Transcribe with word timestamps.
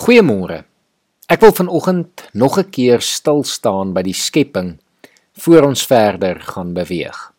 Goeiemôre. 0.00 0.62
Ek 1.28 1.42
wil 1.44 1.52
vanoggend 1.52 2.22
nog 2.32 2.56
'n 2.58 2.70
keer 2.72 3.00
stil 3.04 3.44
staan 3.44 3.92
by 3.92 4.02
die 4.02 4.16
skepping 4.16 4.80
voor 5.44 5.62
ons 5.62 5.84
verder 5.84 6.40
gaan 6.40 6.72
beweeg. 6.72 7.32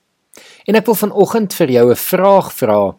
En 0.70 0.76
ek 0.76 0.86
wil 0.86 0.96
vanoggend 0.96 1.54
vir 1.54 1.70
jou 1.72 1.90
'n 1.90 1.96
vraag 1.96 2.54
vra 2.54 2.96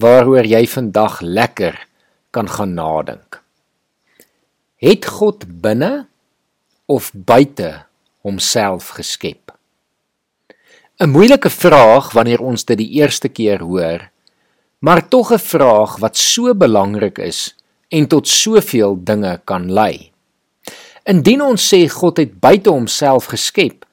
waaroor 0.00 0.46
jy 0.46 0.66
vandag 0.66 1.20
lekker 1.20 1.86
kan 2.30 2.48
gaan 2.48 2.74
nadink. 2.74 3.42
Het 4.76 5.04
God 5.06 5.60
binne 5.60 6.06
of 6.86 7.12
buite 7.12 7.84
homself 8.22 8.88
geskep? 8.88 9.52
'n 10.98 11.10
Moeilike 11.10 11.50
vraag 11.50 12.12
wanneer 12.12 12.40
ons 12.40 12.64
dit 12.64 12.78
die 12.78 12.92
eerste 13.00 13.28
keer 13.28 13.60
hoor, 13.60 14.10
maar 14.78 15.08
tog 15.08 15.30
'n 15.32 15.38
vraag 15.38 15.98
wat 15.98 16.16
so 16.16 16.54
belangrik 16.54 17.18
is 17.18 17.54
en 17.94 18.08
tot 18.10 18.28
soveel 18.28 18.98
dinge 19.06 19.36
kan 19.46 19.70
lei. 19.70 20.10
Indien 21.06 21.42
ons 21.44 21.62
sê 21.70 21.84
God 21.92 22.18
het 22.22 22.38
buite 22.42 22.72
homself 22.72 23.28
geskep, 23.30 23.84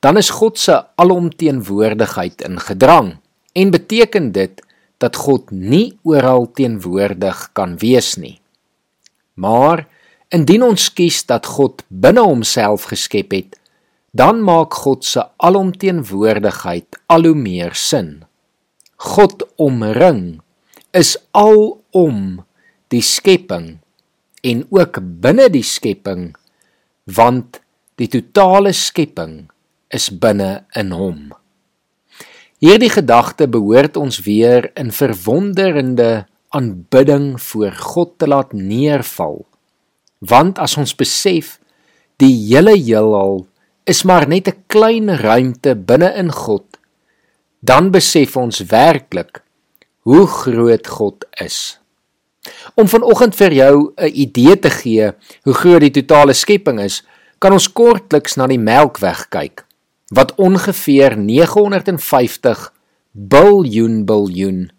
dan 0.00 0.16
is 0.16 0.30
God 0.32 0.58
se 0.58 0.78
alomteenwoordigheid 1.02 2.46
in 2.46 2.60
gedrang 2.62 3.16
en 3.52 3.72
beteken 3.74 4.30
dit 4.32 4.62
dat 5.02 5.16
God 5.16 5.50
nie 5.50 5.98
oral 6.08 6.46
teenwoordig 6.56 7.50
kan 7.56 7.76
wees 7.80 8.14
nie. 8.20 8.38
Maar 9.34 9.86
indien 10.32 10.62
ons 10.64 10.88
kies 10.94 11.24
dat 11.28 11.48
God 11.58 11.82
binne 11.88 12.22
homself 12.24 12.86
geskep 12.92 13.34
het, 13.34 13.56
dan 14.16 14.40
maak 14.44 14.74
God 14.74 15.04
se 15.04 15.24
alomteenwoordigheid 15.42 17.00
al 17.12 17.28
hoe 17.28 17.36
meer 17.36 17.74
sin. 17.74 18.22
God 18.96 19.44
omring 19.56 20.40
is 20.96 21.16
alom 21.36 22.40
die 22.90 23.02
skepping 23.02 23.78
en 24.42 24.64
ook 24.70 24.98
binne 25.22 25.48
die 25.52 25.66
skepping 25.66 26.30
want 27.10 27.60
die 28.00 28.08
totale 28.08 28.72
skepping 28.72 29.50
is 29.92 30.08
binne 30.10 30.64
in 30.78 30.92
hom. 30.96 31.30
Hierdie 32.60 32.90
gedagte 32.92 33.48
behoort 33.48 33.96
ons 33.96 34.20
weer 34.26 34.68
in 34.78 34.92
verwonderende 34.92 36.26
aanbidding 36.52 37.34
voor 37.40 37.72
God 37.72 38.18
te 38.18 38.28
laat 38.28 38.52
neerval. 38.52 39.44
Want 40.18 40.58
as 40.60 40.76
ons 40.76 40.92
besef 40.96 41.56
die 42.20 42.32
hele 42.50 42.74
heelal 42.76 43.46
is 43.88 44.04
maar 44.04 44.28
net 44.28 44.48
'n 44.48 44.64
klein 44.68 45.08
ruimte 45.08 45.74
binne 45.74 46.12
in 46.14 46.30
God, 46.30 46.66
dan 47.60 47.90
besef 47.90 48.36
ons 48.36 48.60
werklik 48.60 49.42
hoe 50.04 50.26
groot 50.26 50.86
God 50.86 51.24
is. 51.40 51.79
Om 52.74 52.88
vanoggend 52.88 53.36
vir 53.36 53.52
jou 53.52 53.92
'n 53.96 54.10
idee 54.14 54.58
te 54.58 54.70
gee 54.70 55.12
hoe 55.42 55.54
groot 55.54 55.80
die 55.80 55.90
totale 55.90 56.32
skepping 56.32 56.80
is, 56.80 57.02
kan 57.38 57.52
ons 57.52 57.72
kortliks 57.72 58.36
na 58.36 58.46
die 58.46 58.58
Melkweg 58.58 59.28
kyk 59.28 59.64
wat 60.10 60.34
ongeveer 60.36 61.16
950 61.16 62.72
biljoen 63.12 64.04
biljoen 64.04 64.70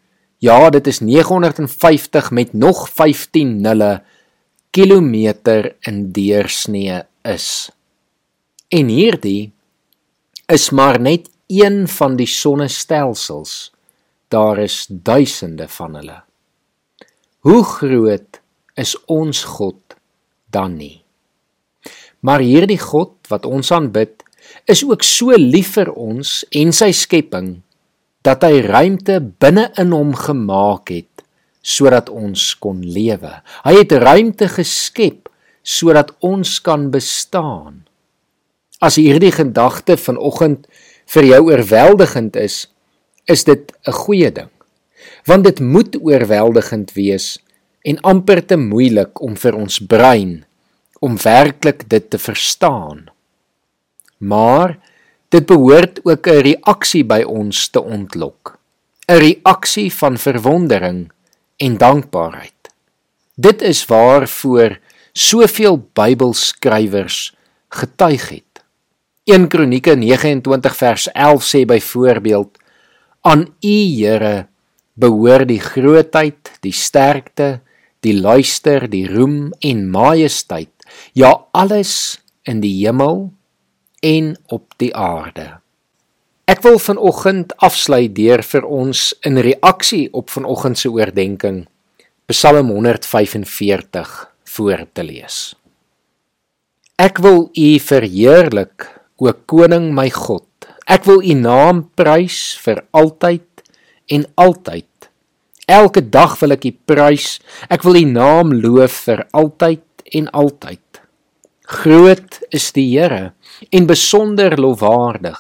ja, 0.41 0.69
dit 0.73 0.87
is 0.87 0.99
950 0.99 2.31
met 2.31 2.53
nog 2.53 2.89
15 2.89 3.61
nulle 3.61 4.01
kilometer 4.69 5.75
in 5.79 6.11
deursnee 6.11 7.01
is. 7.21 7.69
En 8.67 8.89
hierdie 8.89 9.51
is 10.49 10.69
maar 10.69 10.99
net 10.99 11.29
een 11.47 11.85
van 11.87 12.15
die 12.17 12.27
sonnestelsels. 12.27 13.71
Daar 14.27 14.57
is 14.63 14.85
duisende 14.89 15.67
van 15.67 15.95
hulle. 15.95 16.21
Hoe 17.42 17.64
groot 17.66 18.38
is 18.78 18.92
ons 19.09 19.39
God 19.58 19.95
dan 20.53 20.75
nie? 20.78 21.02
Maar 22.22 22.44
hierdie 22.45 22.78
God 22.78 23.16
wat 23.34 23.47
ons 23.50 23.72
aanbid, 23.73 24.14
is 24.70 24.84
ook 24.86 25.02
so 25.02 25.34
lief 25.34 25.72
vir 25.80 25.89
ons 25.89 26.44
en 26.53 26.69
sy 26.69 26.92
skepping 26.94 27.56
dat 28.22 28.46
hy 28.46 28.62
ruimte 28.62 29.18
binne 29.41 29.72
in 29.81 29.90
hom 29.96 30.13
gemaak 30.13 30.94
het 30.94 31.25
sodat 31.66 32.13
ons 32.13 32.46
kon 32.62 32.85
lewe. 32.85 33.34
Hy 33.66 33.74
het 33.80 33.97
ruimte 33.97 34.46
geskep 34.59 35.25
sodat 35.66 36.13
ons 36.22 36.59
kan 36.62 36.91
bestaan. 36.94 37.88
As 38.78 39.01
hierdie 39.01 39.34
gedagte 39.34 39.97
vanoggend 39.97 40.69
vir 41.09 41.34
jou 41.34 41.44
oorweldigend 41.50 42.38
is, 42.38 42.68
is 43.25 43.50
dit 43.50 43.66
'n 43.90 43.97
goeie 44.06 44.30
ding 44.30 44.53
want 45.25 45.44
dit 45.44 45.59
moet 45.59 45.97
oorweldigend 46.01 46.94
wees 46.94 47.38
en 47.81 47.99
amper 48.01 48.45
te 48.45 48.57
moeilik 48.57 49.22
om 49.22 49.35
vir 49.38 49.57
ons 49.57 49.79
brein 49.79 50.44
om 51.01 51.17
werklik 51.17 51.88
dit 51.89 52.09
te 52.09 52.19
verstaan. 52.22 53.07
Maar 54.17 54.77
dit 55.33 55.45
behoort 55.45 56.00
ook 56.05 56.27
'n 56.27 56.41
reaksie 56.41 57.03
by 57.03 57.23
ons 57.25 57.69
te 57.69 57.81
ontlok. 57.81 58.59
'n 59.07 59.17
Reaksie 59.17 59.94
van 59.94 60.17
verwondering 60.17 61.11
en 61.57 61.77
dankbaarheid. 61.77 62.69
Dit 63.35 63.61
is 63.61 63.85
waarvoor 63.85 64.79
soveel 65.13 65.89
Bybelskrywers 65.94 67.35
getuig 67.69 68.29
het. 68.29 68.63
1 69.23 69.47
Kronieke 69.47 69.95
29 69.95 70.75
vers 70.75 71.11
11 71.11 71.44
sê 71.44 71.66
byvoorbeeld: 71.66 72.57
Aan 73.21 73.41
U 73.61 73.77
Here 73.97 74.47
behoort 74.94 75.47
die 75.50 75.62
grootheid, 75.62 76.52
die 76.62 76.75
sterkte, 76.75 77.62
die 78.02 78.16
luister, 78.18 78.88
die 78.90 79.06
roem 79.07 79.52
en 79.62 79.88
majesteit, 79.91 80.74
ja 81.13 81.34
alles 81.53 82.19
in 82.44 82.62
die 82.63 82.74
hemel 82.81 83.30
en 84.01 84.34
op 84.50 84.74
die 84.81 84.94
aarde. 84.97 85.62
Ek 86.50 86.63
wil 86.66 86.81
vanoggend 86.81 87.53
afsluit 87.63 88.12
deur 88.18 88.41
vir 88.44 88.66
ons 88.66 89.12
in 89.28 89.40
reaksie 89.40 90.09
op 90.12 90.34
vanoggend 90.34 90.81
se 90.81 90.90
oordeenking 90.91 91.63
Psalm 92.31 92.69
145 92.74 94.12
voor 94.56 94.85
te 94.94 95.03
lees. 95.03 95.38
Ek 97.01 97.22
wil 97.24 97.47
U 97.50 97.69
verheerlik, 97.80 98.88
o 99.18 99.31
koning 99.46 99.91
my 99.96 100.09
God. 100.13 100.47
Ek 100.88 101.06
wil 101.09 101.22
U 101.24 101.35
naam 101.38 101.85
prys 101.96 102.57
vir 102.63 102.84
altyd 102.96 103.50
en 104.11 104.25
altyd. 104.35 104.88
Elke 105.72 106.03
dag 106.03 106.35
wil 106.41 106.55
ek 106.57 106.67
U 106.67 106.72
prys. 106.89 107.38
Ek 107.72 107.85
wil 107.88 108.01
U 108.01 108.05
naam 108.11 108.51
loof 108.63 109.05
vir 109.07 109.25
altyd 109.31 110.05
en 110.19 110.27
altyd. 110.35 110.83
Groot 111.72 112.41
is 112.51 112.71
die 112.75 112.89
Here 112.91 113.31
en 113.71 113.88
besonder 113.88 114.57
lofwaardig. 114.59 115.39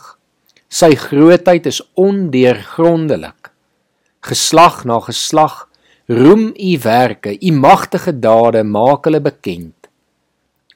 Sy 0.71 0.93
grootheid 0.95 1.67
is 1.67 1.81
ondeurgrondelik. 1.99 3.51
Geslag 4.23 4.85
na 4.87 5.01
geslag 5.03 5.65
roem 6.07 6.51
U 6.55 6.71
werke, 6.83 7.35
U 7.35 7.51
magtige 7.51 8.13
dade 8.19 8.63
maak 8.63 9.09
hulle 9.09 9.19
bekend. 9.19 9.75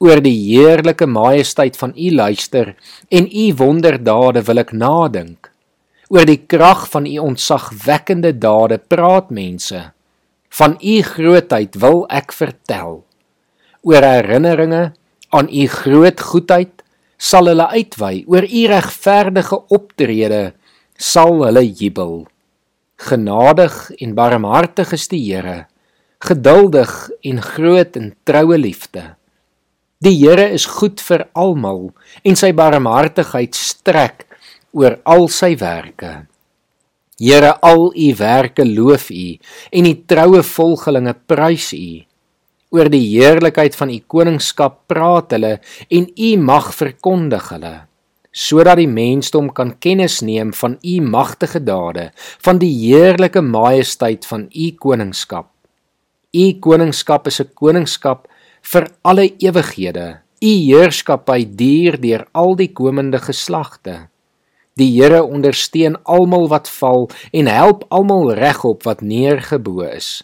Oor 0.04 0.20
die 0.20 0.36
heerlike 0.36 1.08
majesteit 1.08 1.78
van 1.80 1.96
U 1.96 2.12
luister 2.12 2.74
en 3.08 3.28
U 3.32 3.46
wonderdade 3.62 4.44
wil 4.44 4.60
ek 4.60 4.74
nadink. 4.76 5.52
Oor 6.14 6.28
die 6.30 6.42
krag 6.46 6.86
van 6.94 7.08
u 7.10 7.18
ontzagwekkende 7.24 8.36
dade 8.38 8.78
praat 8.78 9.32
mense. 9.34 9.82
Van 10.50 10.78
u 10.82 11.02
grootheid 11.02 11.76
wil 11.82 12.06
ek 12.14 12.36
vertel. 12.36 13.02
Oor 13.82 14.06
herinneringe 14.06 14.92
aan 15.34 15.50
u 15.50 15.66
groot 15.68 16.22
goedheid 16.22 16.84
sal 17.18 17.50
hulle 17.50 17.68
uitwy. 17.74 18.24
Oor 18.30 18.46
u 18.46 18.62
regverdige 18.70 19.60
optrede 19.74 20.44
sal 20.98 21.42
hulle 21.44 21.66
jubel. 21.66 22.26
Genadig 22.96 23.92
en 24.00 24.14
barmhartig 24.16 24.94
is 24.96 25.10
die 25.12 25.20
Here, 25.26 25.66
geduldig 26.24 26.94
en 27.28 27.42
groot 27.44 27.98
in 28.00 28.14
troue 28.24 28.58
liefde. 28.58 29.16
Die 30.00 30.16
Here 30.16 30.48
is 30.54 30.66
goed 30.78 31.02
vir 31.04 31.26
almal 31.34 31.90
en 32.24 32.40
sy 32.40 32.54
barmhartigheid 32.56 33.56
strek 33.58 34.25
oor 34.76 35.00
al 35.08 35.30
sy 35.32 35.56
werke. 35.60 36.12
Here, 37.16 37.54
al 37.64 37.94
u 37.96 38.10
werke 38.20 38.66
loof 38.68 39.08
u 39.10 39.28
en 39.72 39.88
u 39.88 39.94
troue 40.06 40.44
volgelinge 40.44 41.16
prys 41.28 41.72
u. 41.74 42.04
Oor 42.76 42.92
die 42.92 43.06
heerlikheid 43.16 43.76
van 43.80 43.90
u 43.90 44.00
koningskap 44.04 44.82
praat 44.92 45.32
hulle 45.32 45.58
en 45.90 46.10
u 46.12 46.32
mag 46.44 46.74
verkondig 46.76 47.52
hulle 47.56 47.76
sodat 48.36 48.76
die 48.82 48.90
mensdom 48.92 49.48
kan 49.56 49.72
kennis 49.80 50.20
neem 50.20 50.52
van 50.60 50.76
u 50.84 50.96
magtige 51.02 51.62
dade, 51.64 52.10
van 52.44 52.60
die 52.60 52.74
heerlike 52.82 53.40
majesteit 53.42 54.28
van 54.28 54.50
u 54.52 54.66
koningskap. 54.76 55.48
U 56.36 56.46
koningskap 56.60 57.28
is 57.28 57.40
'n 57.40 57.54
koningskap 57.56 58.28
vir 58.62 58.92
alle 59.04 59.32
ewighede. 59.40 60.20
U 60.42 60.52
heerskappy 60.68 61.46
duur 61.56 61.96
deur 62.02 62.28
al 62.34 62.56
die 62.56 62.74
komende 62.74 63.20
geslagte. 63.20 64.10
Die 64.76 64.92
Here 64.92 65.22
ondersteun 65.24 65.96
almal 66.04 66.50
wat 66.52 66.68
val 66.68 67.06
en 67.32 67.48
help 67.48 67.86
almal 67.96 68.34
regop 68.36 68.84
wat 68.84 69.02
neergebo 69.02 69.86
is. 69.88 70.20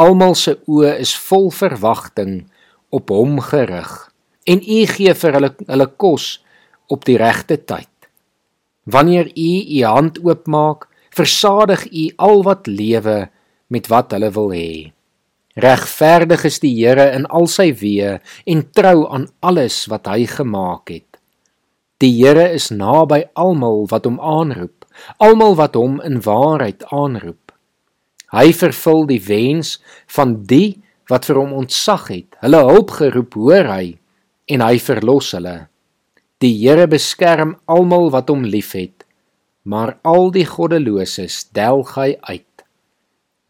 Almal 0.00 0.32
se 0.34 0.54
oë 0.64 0.94
is 1.02 1.12
vol 1.28 1.50
verwagting 1.52 2.46
op 2.88 3.12
hom 3.12 3.36
gerig 3.44 3.90
en 4.48 4.62
u 4.64 4.78
gee 4.88 5.12
vir 5.22 5.36
hulle 5.36 5.50
hulle 5.68 5.88
kos 6.00 6.30
op 6.88 7.04
die 7.04 7.18
regte 7.20 7.58
tyd. 7.60 7.92
Wanneer 8.88 9.28
u 9.36 9.50
u 9.76 9.84
hand 9.84 10.22
oopmaak, 10.24 10.88
versadig 11.12 11.84
u 11.92 12.08
al 12.16 12.42
wat 12.48 12.66
lewe 12.66 13.28
met 13.68 13.92
wat 13.92 14.16
hulle 14.16 14.32
wil 14.40 14.50
hê. 14.56 14.72
Regverdig 15.60 16.44
is 16.48 16.62
die 16.64 16.72
Here 16.78 17.10
in 17.12 17.26
al 17.26 17.46
sy 17.50 17.74
weë 17.76 18.18
en 18.48 18.64
trou 18.72 19.04
aan 19.12 19.28
alles 19.44 19.84
wat 19.92 20.08
hy 20.08 20.24
gemaak 20.24 20.88
het. 20.96 21.09
Die 22.00 22.12
Here 22.16 22.46
is 22.48 22.70
naby 22.72 23.26
almal 23.36 23.84
wat 23.90 24.06
hom 24.08 24.16
aanroep, 24.24 24.86
almal 25.20 25.56
wat 25.58 25.76
hom 25.76 25.98
in 26.00 26.22
waarheid 26.24 26.86
aanroep. 26.88 27.52
Hy 28.32 28.52
vervul 28.56 29.04
die 29.10 29.20
wens 29.26 29.74
van 30.16 30.38
die 30.48 30.80
wat 31.10 31.26
vir 31.28 31.42
hom 31.42 31.52
ontsag 31.58 32.08
het. 32.08 32.38
Hulle 32.40 32.62
hulp 32.70 32.94
geroep, 32.96 33.36
hoor 33.36 33.68
hy 33.68 33.98
en 34.50 34.64
hy 34.64 34.78
verlos 34.80 35.34
hulle. 35.36 35.68
Die 36.40 36.54
Here 36.62 36.88
beskerm 36.88 37.58
almal 37.68 38.08
wat 38.14 38.32
hom 38.32 38.46
liefhet, 38.48 39.04
maar 39.68 39.98
al 40.08 40.30
die 40.32 40.46
goddeloses 40.48 41.50
delg 41.52 41.98
hy 42.00 42.14
uit. 42.30 42.64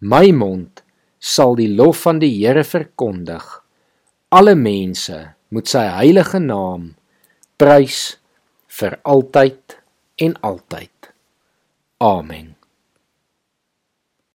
My 0.00 0.32
mond 0.34 0.82
sal 1.20 1.54
die 1.54 1.70
lof 1.70 2.02
van 2.08 2.18
die 2.18 2.32
Here 2.40 2.64
verkondig. 2.66 3.44
Alle 4.34 4.56
mense 4.58 5.36
moet 5.54 5.70
sy 5.70 5.84
heilige 5.86 6.42
naam 6.42 6.96
prys 7.60 8.16
vir 8.80 8.98
altyd 9.02 9.76
en 10.26 10.36
altyd. 10.40 11.12
Amen. 12.00 12.59